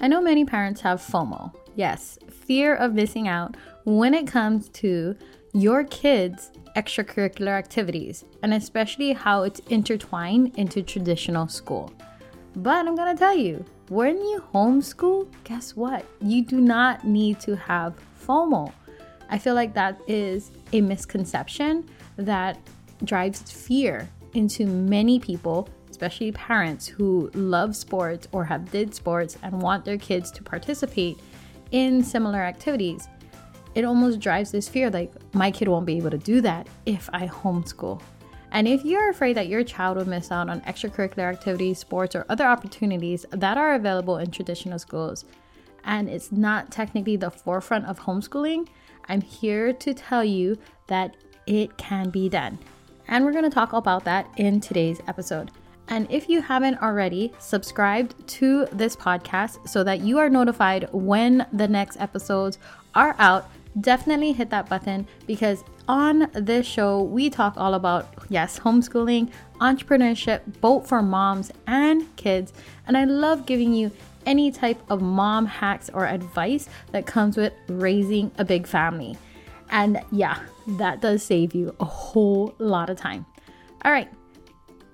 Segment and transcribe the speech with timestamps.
[0.00, 1.54] I know many parents have FOMO.
[1.74, 5.16] Yes, fear of missing out when it comes to
[5.54, 11.90] your kids' extracurricular activities, and especially how it's intertwined into traditional school.
[12.56, 16.04] But I'm gonna tell you, when you homeschool, guess what?
[16.20, 17.94] You do not need to have
[18.26, 18.72] FOMO.
[19.30, 22.58] I feel like that is a misconception that
[23.04, 29.62] drives fear into many people especially parents who love sports or have did sports and
[29.62, 31.18] want their kids to participate
[31.70, 33.08] in similar activities
[33.74, 37.08] it almost drives this fear like my kid won't be able to do that if
[37.12, 38.00] i homeschool.
[38.52, 42.24] And if you're afraid that your child will miss out on extracurricular activities sports or
[42.28, 45.24] other opportunities that are available in traditional schools
[45.84, 48.68] and it's not technically the forefront of homeschooling
[49.08, 50.58] i'm here to tell you
[50.88, 52.58] that it can be done.
[53.08, 55.50] And we're going to talk about that in today's episode
[55.88, 61.46] and if you haven't already, subscribed to this podcast so that you are notified when
[61.52, 62.58] the next episodes
[62.94, 63.48] are out.
[63.80, 70.60] Definitely hit that button because on this show, we talk all about, yes, homeschooling, entrepreneurship,
[70.60, 72.52] both for moms and kids.
[72.86, 73.92] And I love giving you
[74.24, 79.16] any type of mom hacks or advice that comes with raising a big family.
[79.70, 83.24] And yeah, that does save you a whole lot of time.
[83.84, 84.08] All right,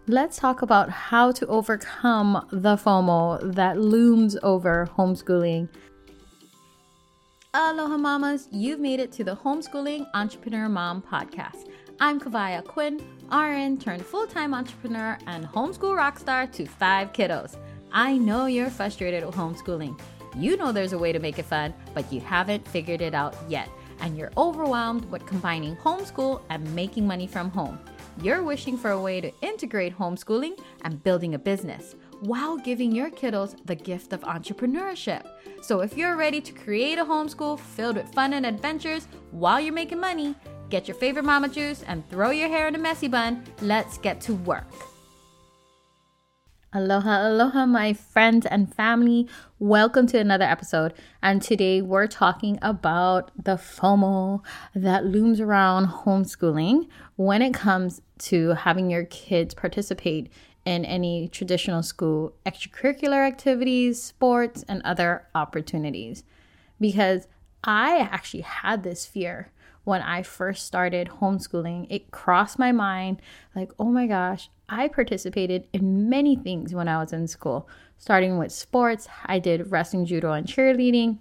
[0.08, 5.68] let's talk about how to overcome the FOMO that looms over homeschooling.
[7.54, 11.68] Aloha mamas, you've made it to the Homeschooling Entrepreneur Mom podcast.
[12.00, 13.00] I'm Kawai Ahquin,
[13.30, 17.56] RN turned full-time entrepreneur and homeschool rockstar to five kiddos.
[17.92, 20.00] I know you're frustrated with homeschooling.
[20.34, 23.36] You know there's a way to make it fun, but you haven't figured it out
[23.48, 23.68] yet,
[24.00, 27.78] and you're overwhelmed with combining homeschool and making money from home.
[28.20, 33.10] You're wishing for a way to integrate homeschooling and building a business while giving your
[33.10, 35.26] kiddos the gift of entrepreneurship.
[35.62, 39.72] So, if you're ready to create a homeschool filled with fun and adventures while you're
[39.72, 40.34] making money,
[40.68, 43.42] get your favorite mama juice and throw your hair in a messy bun.
[43.60, 44.91] Let's get to work.
[46.74, 49.28] Aloha, aloha, my friends and family.
[49.58, 50.94] Welcome to another episode.
[51.22, 54.42] And today we're talking about the FOMO
[54.74, 60.32] that looms around homeschooling when it comes to having your kids participate
[60.64, 66.24] in any traditional school extracurricular activities, sports, and other opportunities.
[66.80, 67.28] Because
[67.64, 69.52] I actually had this fear
[69.84, 71.86] when I first started homeschooling.
[71.90, 73.20] It crossed my mind
[73.54, 77.68] like, oh my gosh, I participated in many things when I was in school,
[77.98, 79.08] starting with sports.
[79.26, 81.18] I did wrestling, judo, and cheerleading.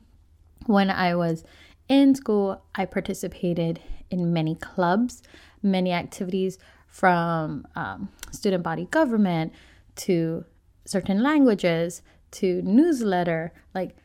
[0.68, 1.44] When I was
[1.88, 5.22] in school, I participated in many clubs,
[5.63, 6.57] many activities
[6.88, 9.53] from um, student body government
[9.96, 10.46] to
[10.85, 12.01] certain languages
[12.31, 13.53] to newsletter.
[13.74, 13.96] Like,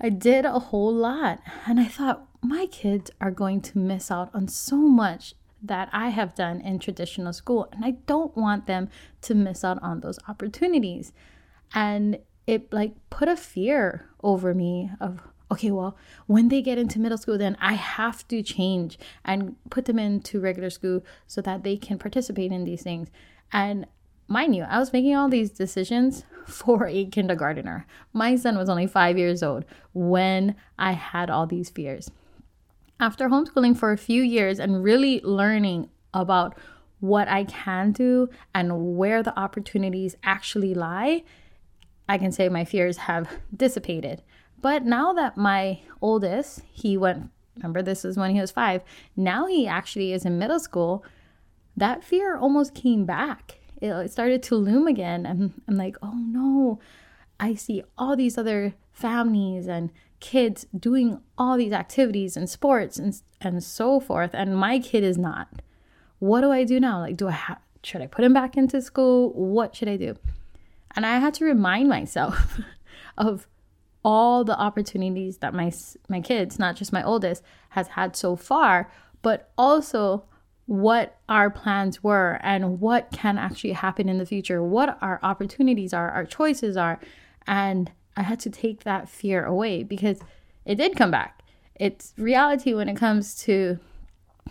[0.00, 1.40] I did a whole lot.
[1.66, 6.10] And I thought, my kids are going to miss out on so much that I
[6.10, 7.68] have done in traditional school.
[7.72, 8.88] And I don't want them
[9.22, 11.12] to miss out on those opportunities.
[11.74, 15.20] And it like put a fear over me of,
[15.50, 15.96] okay, well,
[16.26, 20.40] when they get into middle school, then I have to change and put them into
[20.40, 23.08] regular school so that they can participate in these things.
[23.52, 23.86] And
[24.28, 27.86] mind you, I was making all these decisions for a kindergartner.
[28.12, 32.10] My son was only five years old when I had all these fears.
[32.98, 36.56] After homeschooling for a few years and really learning about
[37.00, 41.22] what I can do and where the opportunities actually lie,
[42.08, 44.22] I can say my fears have dissipated.
[44.60, 48.82] But now that my oldest, he went, remember, this is when he was five,
[49.14, 51.04] now he actually is in middle school,
[51.76, 53.58] that fear almost came back.
[53.80, 55.26] It started to loom again.
[55.26, 56.80] And I'm like, oh no,
[57.38, 63.20] I see all these other families and kids doing all these activities and sports and
[63.40, 65.48] and so forth and my kid is not.
[66.18, 67.00] What do i do now?
[67.00, 69.32] Like do i have should i put him back into school?
[69.34, 70.16] What should i do?
[70.94, 72.58] And i had to remind myself
[73.18, 73.46] of
[74.02, 75.70] all the opportunities that my
[76.08, 78.90] my kids not just my oldest has had so far
[79.20, 80.24] but also
[80.66, 85.94] what our plans were and what can actually happen in the future what our opportunities
[85.94, 86.98] are our choices are
[87.46, 90.20] and I had to take that fear away because
[90.64, 91.42] it did come back.
[91.74, 93.78] It's reality when it comes to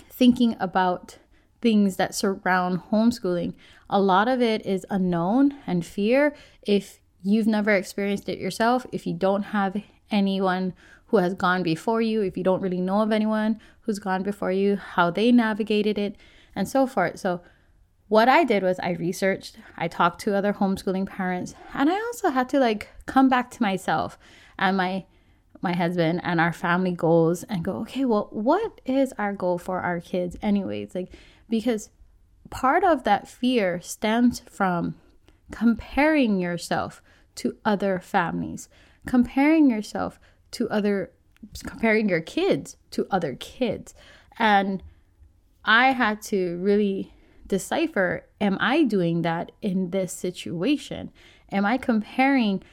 [0.09, 1.17] thinking about
[1.61, 3.55] things that surround homeschooling.
[3.89, 6.35] A lot of it is unknown and fear.
[6.61, 10.73] If you've never experienced it yourself, if you don't have anyone
[11.07, 14.51] who has gone before you, if you don't really know of anyone who's gone before
[14.51, 16.15] you, how they navigated it,
[16.55, 17.19] and so forth.
[17.19, 17.41] So,
[18.07, 22.29] what I did was I researched, I talked to other homeschooling parents, and I also
[22.29, 24.17] had to like come back to myself
[24.57, 25.05] and my
[25.61, 29.79] my husband and our family goals and go, okay, well, what is our goal for
[29.79, 30.93] our kids anyways?
[30.93, 31.11] Like
[31.49, 31.89] because
[32.51, 34.95] part of that fear stems from
[35.51, 37.01] comparing yourself
[37.35, 38.69] to other families,
[39.07, 40.19] comparing yourself
[40.55, 41.11] to other
[41.65, 43.93] comparing your kids to other kids.
[44.39, 44.81] And
[45.65, 47.13] I had to really
[47.45, 51.11] decipher am I doing that in this situation?
[51.51, 52.63] Am I comparing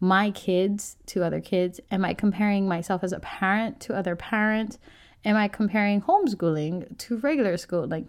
[0.00, 1.80] my kids to other kids?
[1.90, 4.78] Am I comparing myself as a parent to other parents?
[5.24, 7.86] Am I comparing homeschooling to regular school?
[7.86, 8.06] Like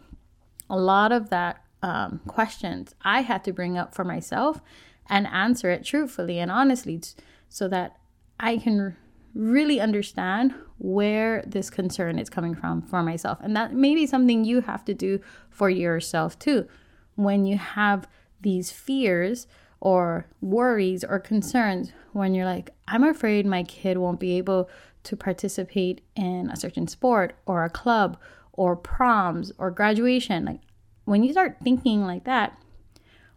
[0.69, 4.59] a lot of that um, questions I had to bring up for myself
[5.07, 7.01] and answer it truthfully and honestly
[7.47, 7.97] so that
[8.39, 8.95] I can
[9.33, 13.39] really understand where this concern is coming from for myself.
[13.41, 16.67] And that may be something you have to do for yourself too.
[17.15, 18.07] When you have
[18.41, 19.47] these fears
[19.81, 24.69] or worries or concerns, when you're like, I'm afraid my kid won't be able
[25.03, 28.17] to participate in a certain sport or a club
[28.53, 30.61] or proms or graduation, like
[31.05, 32.61] when you start thinking like that,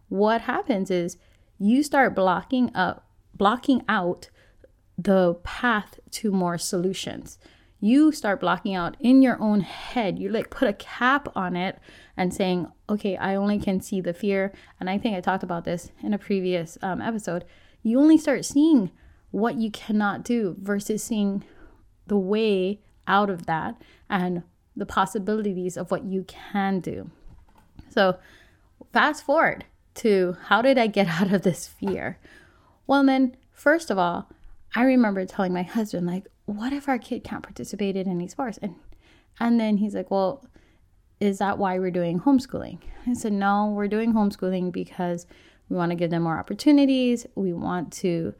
[0.09, 1.17] what happens is
[1.57, 4.29] you start blocking up blocking out
[4.97, 7.39] the path to more solutions.
[7.79, 10.17] You start blocking out in your own head.
[10.17, 11.79] You like put a cap on it
[12.15, 14.53] and saying, okay, I only can see the fear.
[14.79, 17.43] And I think I talked about this in a previous um, episode.
[17.81, 18.91] You only start seeing
[19.31, 21.43] what you cannot do versus seeing
[22.07, 24.43] the way out of that and
[24.75, 27.09] the possibilities of what you can do.
[27.89, 28.17] So,
[28.91, 32.19] fast forward to how did I get out of this fear?
[32.87, 34.29] Well, then, first of all,
[34.75, 38.57] I remember telling my husband, like, what if our kid can't participate in any sports?
[38.61, 38.75] And
[39.39, 40.45] and then he's like, Well,
[41.19, 42.79] is that why we're doing homeschooling?
[43.07, 45.25] I said, No, we're doing homeschooling because
[45.69, 47.25] we want to give them more opportunities.
[47.35, 48.33] We want to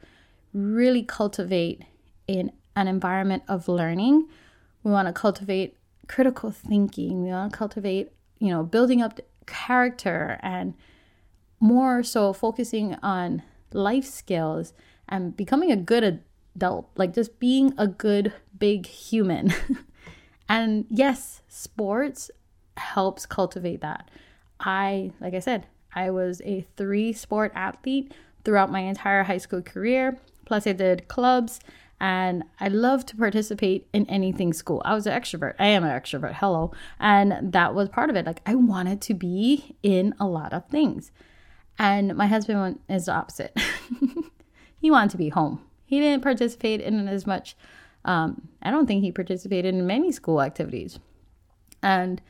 [0.52, 1.82] really cultivate
[2.28, 4.28] in an environment of learning.
[4.82, 5.76] We want to cultivate
[6.08, 7.24] critical thinking.
[7.24, 10.74] We want to cultivate, you know, building up character and
[11.60, 13.42] more so focusing on
[13.72, 14.72] life skills
[15.08, 16.20] and becoming a good
[16.56, 19.52] adult, like just being a good big human.
[20.48, 22.30] and yes, sports
[22.76, 24.10] helps cultivate that.
[24.60, 28.12] I, like I said, I was a three sport athlete
[28.44, 30.18] throughout my entire high school career.
[30.44, 31.60] Plus, I did clubs
[32.00, 34.82] and I love to participate in anything school.
[34.84, 35.54] I was an extrovert.
[35.58, 36.34] I am an extrovert.
[36.34, 36.72] Hello.
[36.98, 38.26] And that was part of it.
[38.26, 41.10] Like, I wanted to be in a lot of things.
[41.78, 43.58] And my husband is the opposite.
[44.84, 45.64] he wanted to be home.
[45.86, 47.56] He didn't participate in as much.
[48.04, 50.98] Um, I don't think he participated in many school activities.
[51.82, 52.20] And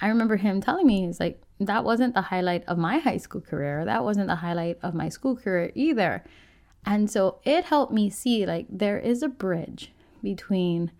[0.00, 3.42] I remember him telling me, he's like, that wasn't the highlight of my high school
[3.42, 3.84] career.
[3.84, 6.24] That wasn't the highlight of my school career either.
[6.86, 9.92] And so it helped me see like there is a bridge
[10.22, 10.92] between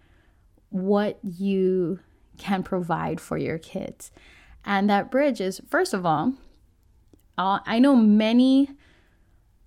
[0.68, 2.00] what you
[2.36, 4.10] can provide for your kids.
[4.66, 6.34] And that bridge is, first of all,
[7.38, 8.72] uh, I know many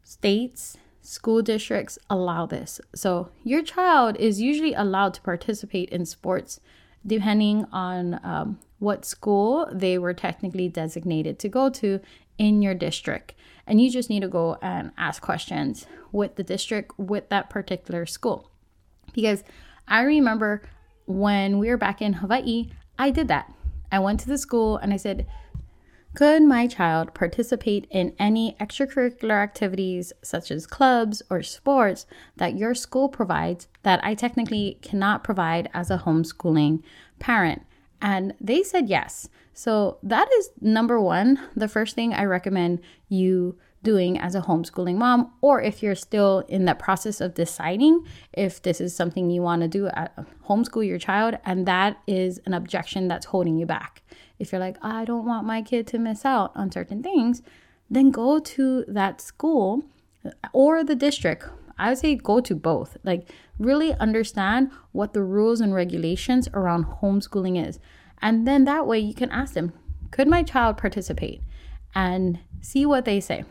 [0.03, 2.81] states school districts allow this.
[2.95, 6.59] So your child is usually allowed to participate in sports
[7.05, 11.99] depending on um, what school they were technically designated to go to
[12.37, 13.33] in your district.
[13.67, 18.05] And you just need to go and ask questions with the district with that particular
[18.05, 18.49] school.
[19.13, 19.43] Because
[19.87, 20.61] I remember
[21.05, 23.51] when we were back in Hawaii, I did that.
[23.91, 25.27] I went to the school and I said,
[26.15, 32.05] could my child participate in any extracurricular activities such as clubs or sports
[32.35, 36.83] that your school provides that I technically cannot provide as a homeschooling
[37.19, 37.63] parent?
[37.99, 39.27] And they said yes.
[39.53, 44.95] So that is number one, the first thing I recommend you doing as a homeschooling
[44.95, 49.41] mom, or if you're still in that process of deciding if this is something you
[49.41, 49.89] want to do
[50.47, 54.01] homeschool your child, and that is an objection that's holding you back
[54.43, 57.41] if you're like, I don't want my kid to miss out on certain things,
[57.89, 59.83] then go to that school
[60.53, 61.45] or the district.
[61.77, 62.97] I would say go to both.
[63.03, 67.79] Like, really understand what the rules and regulations around homeschooling is.
[68.21, 69.73] And then that way you can ask them,
[70.11, 71.41] could my child participate?
[71.95, 73.45] And see what they say.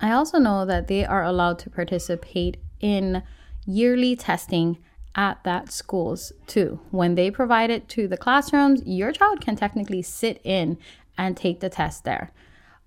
[0.00, 3.22] I also know that they are allowed to participate in
[3.66, 4.78] yearly testing
[5.14, 6.80] at that schools too.
[6.90, 10.78] When they provide it to the classrooms, your child can technically sit in
[11.18, 12.32] and take the test there.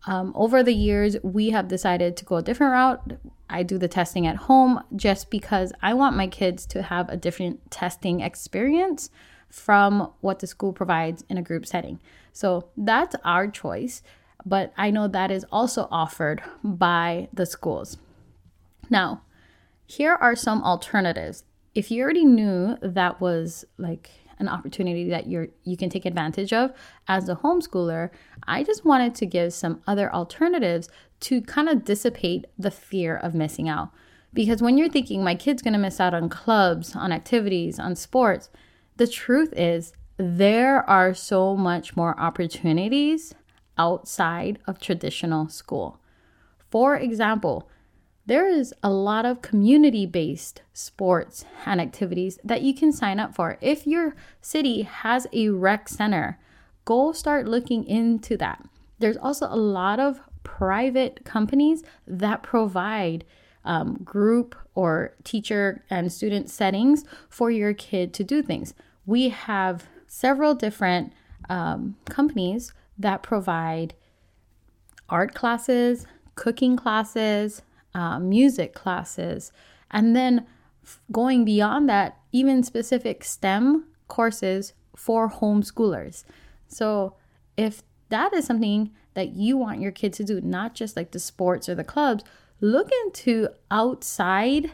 [0.05, 3.19] Um, over the years, we have decided to go a different route.
[3.49, 7.17] I do the testing at home just because I want my kids to have a
[7.17, 9.09] different testing experience
[9.49, 11.99] from what the school provides in a group setting.
[12.33, 14.01] So that's our choice,
[14.45, 17.97] but I know that is also offered by the schools.
[18.89, 19.21] Now,
[19.85, 21.43] here are some alternatives.
[21.75, 26.53] If you already knew that was like an opportunity that you're you can take advantage
[26.53, 26.71] of
[27.07, 28.09] as a homeschooler,
[28.47, 30.89] I just wanted to give some other alternatives
[31.21, 33.89] to kind of dissipate the fear of missing out.
[34.33, 37.95] Because when you're thinking my kid's going to miss out on clubs, on activities, on
[37.95, 38.49] sports,
[38.97, 43.33] the truth is there are so much more opportunities
[43.77, 45.99] outside of traditional school.
[46.69, 47.69] For example,
[48.25, 53.35] there is a lot of community based sports and activities that you can sign up
[53.35, 53.57] for.
[53.59, 56.39] If your city has a rec center,
[56.85, 58.63] go start looking into that.
[58.99, 63.25] There's also a lot of private companies that provide
[63.65, 68.73] um, group or teacher and student settings for your kid to do things.
[69.05, 71.13] We have several different
[71.49, 73.95] um, companies that provide
[75.09, 77.61] art classes, cooking classes,
[77.93, 79.51] uh, music classes,
[79.91, 80.45] and then
[81.11, 86.23] going beyond that, even specific STEM courses for homeschoolers.
[86.67, 87.15] So,
[87.55, 91.19] if that is something that you want your kids to do, not just like the
[91.19, 92.23] sports or the clubs,
[92.61, 94.71] look into outside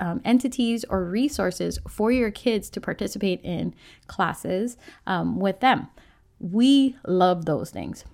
[0.00, 3.74] um, entities or resources for your kids to participate in
[4.06, 4.76] classes
[5.06, 5.88] um, with them.
[6.40, 8.04] We love those things.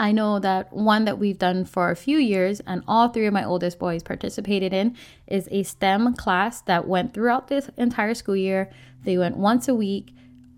[0.00, 3.34] I know that one that we've done for a few years, and all three of
[3.34, 8.34] my oldest boys participated in, is a STEM class that went throughout this entire school
[8.34, 8.70] year.
[9.04, 10.14] They went once a week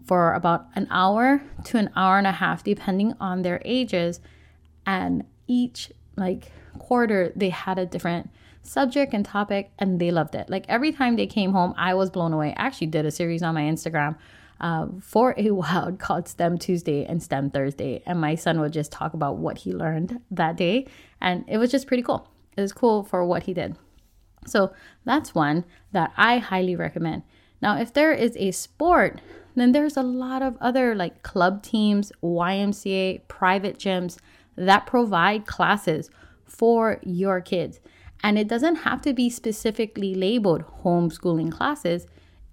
[0.06, 4.20] for about an hour to an hour and a half, depending on their ages.
[4.86, 8.30] And each like quarter, they had a different
[8.62, 10.50] subject and topic, and they loved it.
[10.50, 12.54] Like every time they came home, I was blown away.
[12.56, 14.16] I actually did a series on my Instagram
[14.62, 18.02] uh, for a while called STEM Tuesday and STEM Thursday.
[18.06, 20.86] And my son would just talk about what he learned that day.
[21.20, 22.28] And it was just pretty cool.
[22.56, 23.76] It was cool for what he did.
[24.46, 24.72] So
[25.04, 27.22] that's one that I highly recommend.
[27.60, 29.20] Now, if there is a sport,
[29.54, 34.18] then there's a lot of other like club teams, YMCA, private gyms
[34.56, 36.10] that provide classes
[36.44, 37.80] for your kids.
[38.24, 42.06] And it doesn't have to be specifically labeled homeschooling classes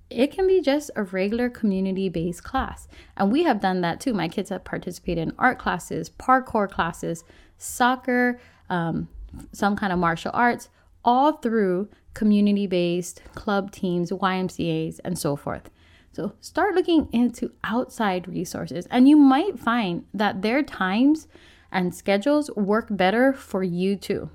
[0.10, 2.88] it can be just a regular community based class.
[3.16, 4.14] And we have done that too.
[4.14, 7.24] My kids have participated in art classes, parkour classes,
[7.58, 8.40] soccer,
[8.70, 9.08] um,
[9.52, 10.70] some kind of martial arts,
[11.06, 15.70] all through community based club teams, YMCAs, and so forth.
[16.12, 21.28] So start looking into outside resources, and you might find that their times
[21.72, 24.30] and schedules work better for you too.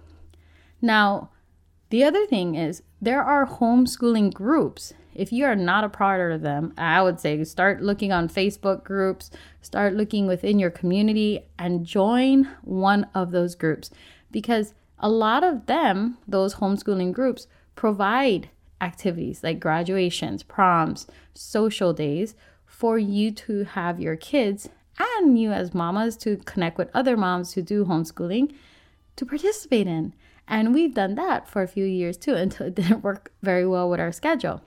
[0.81, 1.31] Now,
[1.91, 6.43] the other thing is there are homeschooling groups if you are not a part of
[6.43, 9.31] them, I would say start looking on Facebook groups,
[9.63, 13.91] start looking within your community, and join one of those groups
[14.33, 17.47] because a lot of them, those homeschooling groups,
[17.77, 22.35] provide activities like graduations, proms, social days
[22.67, 24.69] for you to have your kids
[24.99, 28.53] and you as mamas to connect with other moms who do homeschooling
[29.17, 30.13] to participate in.
[30.47, 33.89] And we've done that for a few years too until it didn't work very well
[33.89, 34.63] with our schedule.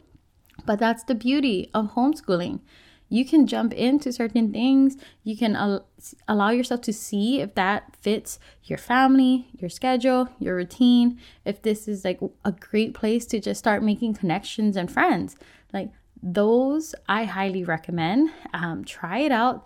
[0.65, 2.61] But that's the beauty of homeschooling.
[3.09, 4.97] You can jump into certain things.
[5.23, 5.87] You can al-
[6.27, 11.19] allow yourself to see if that fits your family, your schedule, your routine.
[11.45, 15.37] If this is like a great place to just start making connections and friends.
[15.73, 15.91] Like
[16.21, 18.29] those, I highly recommend.
[18.53, 19.65] Um, try it out.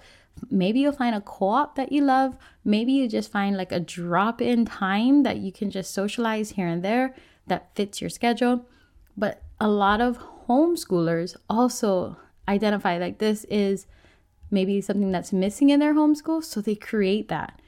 [0.49, 2.35] Maybe you'll find a co op that you love.
[2.63, 6.67] Maybe you just find like a drop in time that you can just socialize here
[6.67, 7.15] and there
[7.47, 8.65] that fits your schedule.
[9.15, 13.87] But a lot of homeschoolers also identify like this is
[14.49, 17.61] maybe something that's missing in their homeschool, so they create that.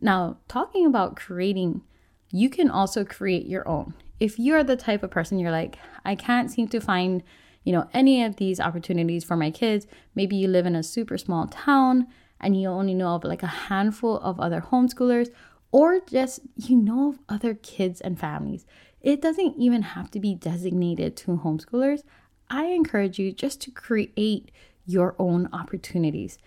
[0.00, 1.82] Now, talking about creating,
[2.30, 3.94] you can also create your own.
[4.18, 7.22] If you're the type of person you're like, I can't seem to find,
[7.64, 11.16] you know, any of these opportunities for my kids, maybe you live in a super
[11.16, 12.06] small town
[12.40, 15.28] and you only know of like a handful of other homeschoolers
[15.70, 18.66] or just you know of other kids and families.
[19.00, 22.02] It doesn't even have to be designated to homeschoolers.
[22.50, 24.50] I encourage you just to create
[24.84, 26.38] your own opportunities.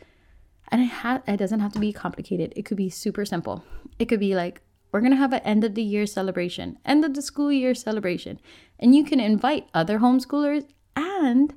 [0.70, 2.54] And it, ha- it doesn't have to be complicated.
[2.56, 3.64] It could be super simple.
[4.00, 7.04] It could be like, we're going to have an end of the year celebration, end
[7.04, 8.40] of the school year celebration.
[8.80, 11.54] And you can invite other homeschoolers and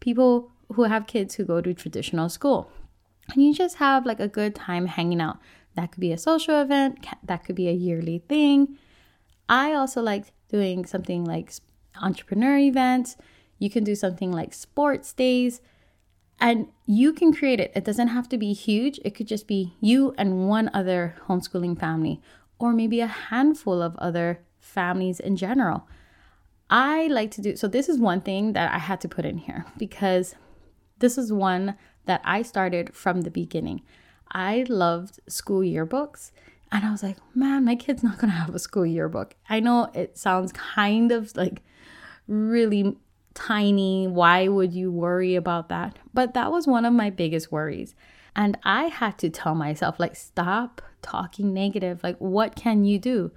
[0.00, 2.70] people who have kids who go to traditional school.
[3.32, 5.38] And you just have like a good time hanging out.
[5.74, 8.78] That could be a social event, that could be a yearly thing.
[9.48, 11.52] I also like doing something like
[12.00, 13.16] entrepreneur events
[13.58, 15.60] you can do something like sports days
[16.40, 17.72] and you can create it.
[17.74, 21.78] It doesn't have to be huge, it could just be you and one other homeschooling
[21.78, 22.20] family,
[22.58, 25.88] or maybe a handful of other families in general.
[26.70, 27.68] I like to do so.
[27.68, 30.34] This is one thing that I had to put in here because
[30.98, 33.82] this is one that I started from the beginning.
[34.30, 36.32] I loved school yearbooks.
[36.70, 39.34] And I was like, man, my kid's not going to have a school yearbook.
[39.48, 41.62] I know it sounds kind of like
[42.26, 42.96] really
[43.32, 44.06] tiny.
[44.06, 45.98] Why would you worry about that?
[46.12, 47.94] But that was one of my biggest worries.
[48.36, 52.02] And I had to tell myself, like, stop talking negative.
[52.02, 53.32] Like, what can you do?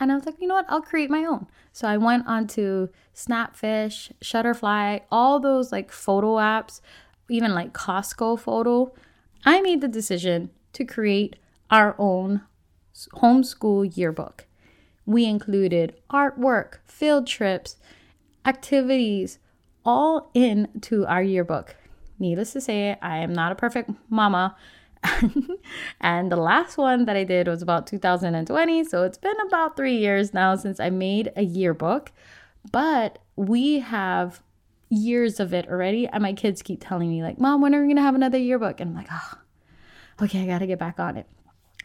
[0.00, 0.66] And I was like, you know what?
[0.68, 1.46] I'll create my own.
[1.72, 6.80] So I went onto Snapfish, Shutterfly, all those like photo apps,
[7.28, 8.92] even like Costco photo.
[9.44, 11.36] I made the decision to create
[11.70, 12.42] our own
[13.16, 14.46] homeschool yearbook.
[15.04, 17.76] We included artwork, field trips,
[18.44, 19.38] activities,
[19.84, 21.76] all into our yearbook.
[22.18, 24.56] Needless to say, I am not a perfect mama.
[26.00, 28.84] and the last one that I did was about 2020.
[28.84, 32.12] So it's been about three years now since I made a yearbook.
[32.70, 34.42] But we have
[34.90, 36.06] years of it already.
[36.06, 38.38] And my kids keep telling me, like, Mom, when are we going to have another
[38.38, 38.80] yearbook?
[38.80, 39.38] And I'm like, oh,
[40.22, 41.26] okay, I got to get back on it.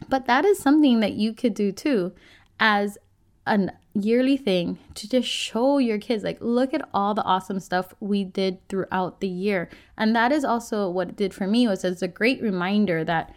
[0.10, 2.14] But that is something that you could do too
[2.60, 2.98] as
[3.46, 7.94] a yearly thing to just show your kids like look at all the awesome stuff
[8.00, 9.70] we did throughout the year.
[9.98, 13.34] And that is also what it did for me was it's a great reminder that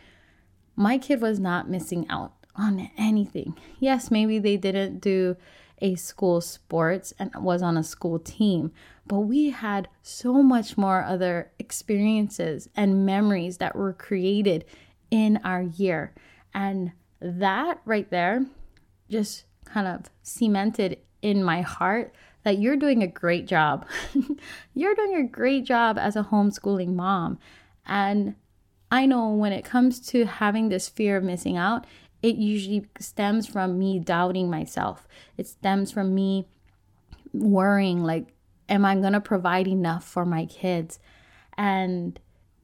[0.77, 3.57] my kid was not missing out on anything.
[3.79, 5.37] Yes, maybe they didn't do
[5.81, 8.73] a school sports and was on a school team,
[9.07, 14.65] but we had so much more other experiences and memories that were created
[15.11, 16.13] in our year.
[16.53, 18.47] And that right there
[19.09, 23.87] just kind of cemented in my heart that you're doing a great job.
[24.75, 27.39] you're doing a great job as a homeschooling mom.
[27.87, 28.37] And
[28.91, 31.87] I know when it comes to having this fear of missing out,
[32.23, 35.07] it usually stems from me doubting myself.
[35.37, 36.49] It stems from me
[37.33, 38.29] worrying like,
[38.69, 40.99] am I going to provide enough for my kids?
[41.57, 42.19] And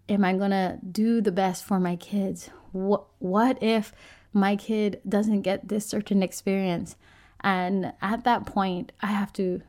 [0.09, 2.51] am I going to do the best for my kids?
[2.75, 3.93] what what if
[4.35, 6.97] my kid doesn't get this certain experience.
[7.43, 9.61] And at that point i have to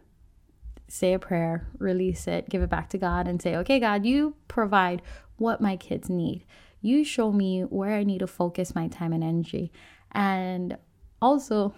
[0.88, 4.36] say a prayer release it give it back to god and say okay god you
[4.48, 5.02] provide
[5.38, 6.46] what my kids need.
[6.82, 9.72] You show me where i need to focus my time and energy.
[10.12, 10.78] And
[11.22, 11.74] also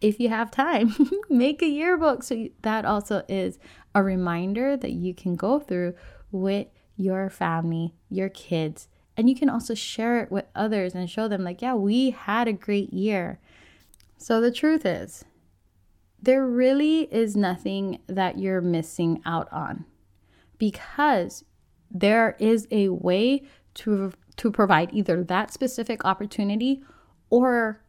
[0.00, 0.94] if you have time
[1.30, 3.58] make a yearbook so that also is
[3.94, 5.94] a reminder that you can go through
[6.30, 6.66] with
[6.96, 11.44] your family your kids and you can also share it with others and show them,
[11.44, 13.38] like, yeah, we had a great year.
[14.18, 15.24] So the truth is,
[16.20, 19.84] there really is nothing that you're missing out on
[20.58, 21.44] because
[21.90, 23.42] there is a way
[23.74, 26.82] to to provide either that specific opportunity
[27.30, 27.80] or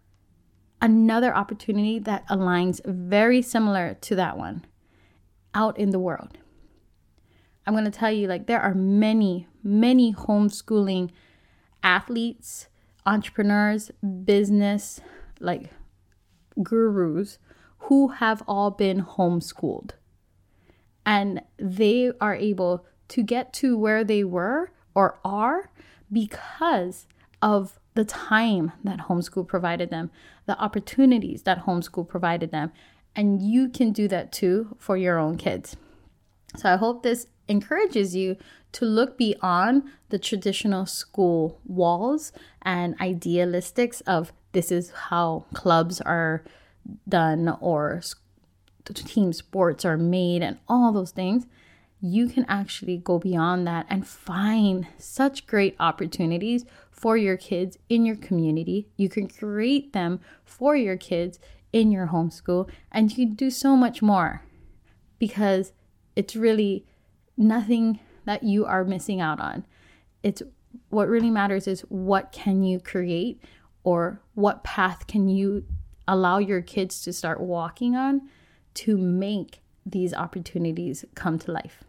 [0.81, 4.63] another opportunity that aligns very similar to that one
[5.55, 6.38] out in the world.
[7.65, 11.10] I'm going to tell you like there are many many homeschooling
[11.84, 12.67] athletes,
[13.06, 13.91] entrepreneurs,
[14.23, 15.01] business,
[15.39, 15.71] like
[16.62, 17.39] gurus
[17.80, 19.91] who have all been homeschooled.
[21.06, 25.69] And they are able to get to where they were or are
[26.12, 27.08] because
[27.41, 30.10] of the time that homeschool provided them,
[30.45, 32.71] the opportunities that homeschool provided them.
[33.15, 35.78] And you can do that too for your own kids.
[36.58, 38.38] So I hope this encourages you
[38.73, 42.31] to look beyond the traditional school walls
[42.62, 46.43] and idealistics of this is how clubs are
[47.08, 48.01] done or
[48.93, 51.47] team sports are made and all those things
[52.01, 58.05] you can actually go beyond that and find such great opportunities for your kids in
[58.05, 58.88] your community.
[58.95, 61.39] You can create them for your kids
[61.73, 64.43] in your homeschool, and you can do so much more
[65.19, 65.73] because
[66.15, 66.86] it's really
[67.38, 69.65] nothing that you are missing out on.
[70.24, 70.41] It's
[70.89, 73.43] what really matters is what can you create
[73.84, 75.65] or what path can you
[76.08, 78.30] allow your kids to start walking on
[78.74, 81.84] to make these opportunities come to life.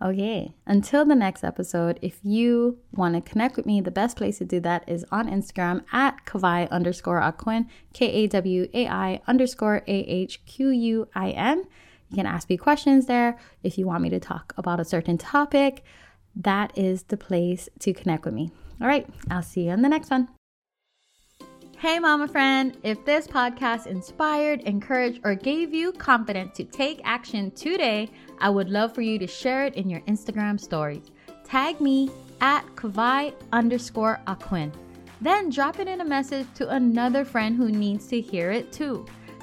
[0.00, 4.38] Okay, until the next episode, if you want to connect with me, the best place
[4.38, 9.20] to do that is on Instagram at Kawai underscore Ahquin, K A W A I
[9.28, 11.64] underscore A H Q U I N.
[12.12, 15.16] You can ask me questions there if you want me to talk about a certain
[15.16, 15.82] topic.
[16.36, 18.50] That is the place to connect with me.
[18.82, 20.28] All right, I'll see you in the next one.
[21.78, 27.50] Hey, mama friend, if this podcast inspired, encouraged, or gave you confidence to take action
[27.52, 31.10] today, I would love for you to share it in your Instagram stories.
[31.44, 32.10] Tag me
[32.42, 34.70] at Kawai underscore Ahquin.
[35.22, 39.06] Then drop it in a message to another friend who needs to hear it too.